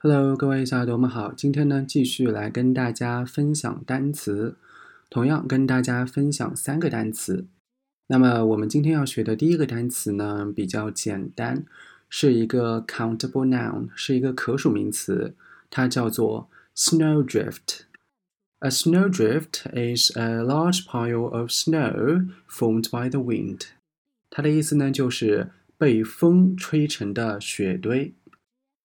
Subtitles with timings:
[0.00, 1.34] Hello，各位小耳朵们好。
[1.34, 4.56] 今天呢，继续来跟大家分享单词，
[5.10, 7.46] 同样跟大家分享三个单词。
[8.06, 11.66] 那么我们今天要学的第一个单词呢，比较简单，
[12.08, 15.34] 是一个 countable noun，是一个可数名词，
[15.68, 17.80] 它叫做 snowdrift。
[18.60, 23.66] A snowdrift is a large pile of snow formed by the wind。
[24.30, 28.14] 它的意思呢，就是被风吹成的雪堆。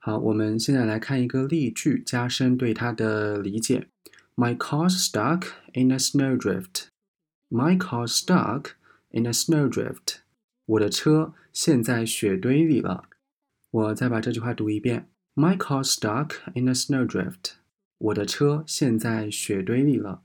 [0.00, 3.88] 好，我们现在来看一个例句，加深对它的理解。
[4.36, 6.86] My car's stuck in a snowdrift.
[7.50, 8.70] My car's stuck
[9.10, 10.18] in a snowdrift.
[10.66, 13.08] 我的车陷在雪堆里了。
[13.70, 15.08] 我再把这句话读一遍。
[15.34, 17.54] My car's stuck in a snowdrift.
[17.98, 20.22] 我的车陷在雪堆里了。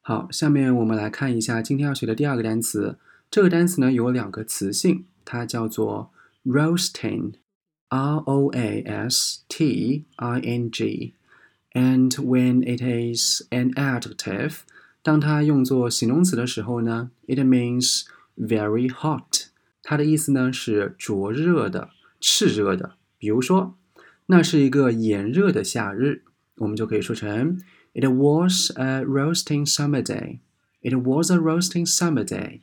[0.00, 2.98] 好，下面我们来看一下今天要学的第二个单词。
[3.28, 6.12] 这个单词呢有两个词性，它叫做
[6.45, 14.59] roasting，r o a s t i n g。And when it is an adjective，
[15.01, 18.03] 当它用作形容词的时候呢，it means
[18.37, 19.45] very hot。
[19.81, 22.95] 它的意思呢是灼热的、炽热的。
[23.17, 23.77] 比如说，
[24.25, 26.23] 那是一个炎热的夏日，
[26.57, 27.59] 我们就可以说成
[27.93, 30.39] It was a roasting summer day.
[30.81, 32.61] It was a roasting summer day.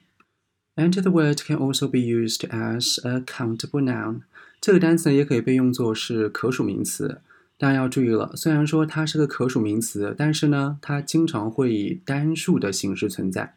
[0.77, 4.23] And the word can also be used as a countable noun.
[4.61, 7.21] 这个单词呢，也可以被用作是可数名词。
[7.57, 13.55] 大家要注意了，虽然说它是个可数名词，但是呢，它经常会以单数的形式存在。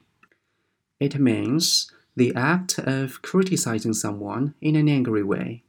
[0.98, 5.62] It means the act of criticizing someone in an angry way.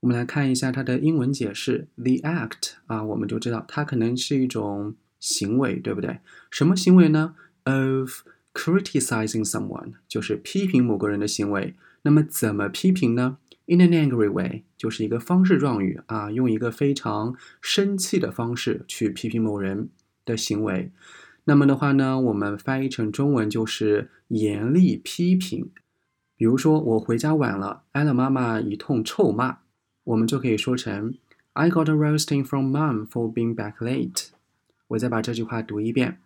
[0.00, 1.88] 我们来看一下它的英文解释。
[1.96, 6.20] The act 啊，我们就知道它可能是一种行为，对不对？
[6.50, 7.34] 什么行为呢？
[7.64, 8.22] Of
[8.55, 11.75] criticizing someone 就是批评某个人的行为。
[12.01, 19.89] 那么怎么批评呢？In an angry way 就是一个方式状语啊，用一个非常生气的方式去批评某人
[20.23, 20.91] 的行为。
[21.43, 25.69] 那么的话呢，我们翻译成中文就是严厉批评。
[26.37, 29.57] 比如说我回家晚了，挨了妈妈一通臭骂，
[30.05, 31.15] 我们就可以说成
[31.53, 34.27] I got a roasting from mom for being back late。
[34.89, 36.19] 我再把这句话读一遍。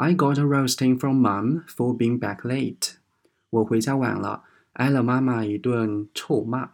[0.00, 2.94] I got a roasting from mom for being back late。
[3.50, 4.44] 我回家晚了，
[4.74, 6.70] 挨了妈妈一顿臭骂。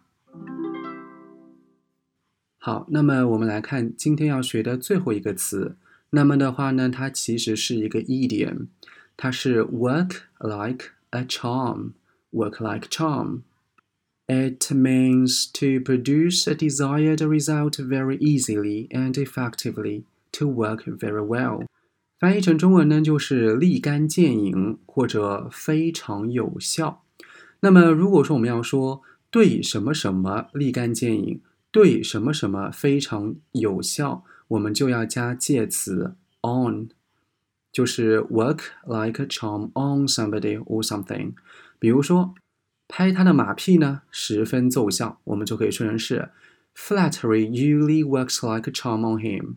[2.59, 5.77] 好，那么我们来看今天要学的最后一个词。
[6.11, 8.67] 那么的话呢，它其实是一个 idiom，
[9.17, 19.15] 它是 work like a charm。work like charm。It means to produce a desired result very easily and
[19.19, 21.67] effectively, to work very well.
[22.20, 27.04] 翻译成中文呢，就是立竿见影或者非常有效。
[27.60, 31.42] 那么，如果说我们要说对什么什么立竿见影，
[31.72, 36.90] 对什么什么非常有效，我们就要加介词 on，
[37.72, 41.34] 就是 work like a charm on somebody or something。
[41.78, 42.34] 比如说，
[42.88, 46.30] 拍他的马屁呢，十分奏效，我们就可以说成是
[46.76, 49.56] flattery usually works like a charm on him。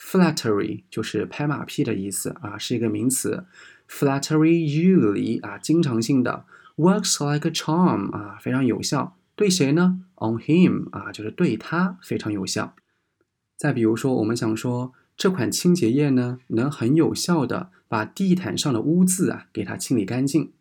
[0.00, 3.44] Flattery 就是拍马屁的意思啊，是一个名词。
[3.88, 6.46] Flattery usually 啊，经常性的
[6.76, 9.18] works like a charm 啊，非常有效。
[9.36, 12.74] 对谁呢？On him 啊，就是对他非常有效。
[13.56, 20.52] 再比如说，我们想说这款清洁液呢，能很有效的把地毯上的污渍啊给它清理干净。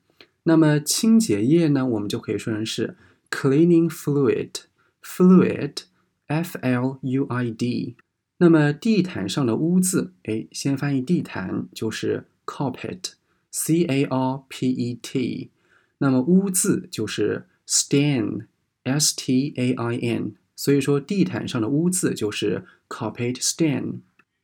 [0.43, 2.95] 那么清洁液呢，我们就可以说成是
[3.29, 7.95] cleaning fluid，fluid，f l u i d。
[8.38, 15.50] 那么地毯上的污渍，哎，先翻译地毯就是 carpet，c a r p e t。
[15.98, 20.34] 那么污渍就是 stain，s t a i n。
[20.56, 24.00] 所以说地毯上的污渍就是 carpet stain。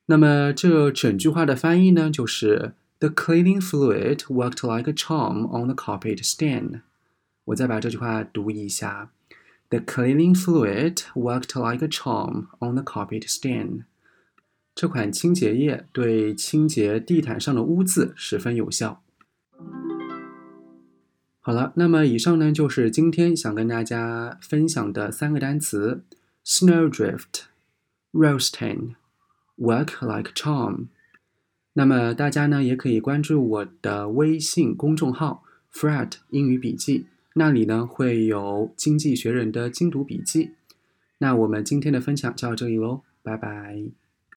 [0.06, 6.82] 那么这整句话的翻译呢，就是 the cleaning fluid worked like a charm on the carpet stain。
[7.46, 9.10] 我再把这句话读一下。
[9.68, 13.84] The cleaning fluid worked like a charm on the carpet stain。
[14.75, 19.01] 这款清洁液对清洁地毯上的污渍十分有效。
[21.39, 26.03] 好了，那么以上呢就是今天想跟大家分享的三个单词
[26.45, 27.43] ：snowdrift、
[28.11, 28.95] roasting、
[29.57, 30.87] work like charm。
[31.73, 37.05] 那么大家呢也可以关注我的微信公众号 “Fred 英语笔记”。
[37.35, 40.51] 那里呢会有经济学人的精读笔记。
[41.19, 44.04] 那我们今天的分享就到这里喽，拜拜。